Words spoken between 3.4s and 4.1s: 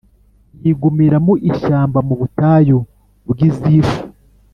Zifu.